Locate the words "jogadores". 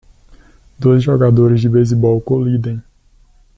1.03-1.61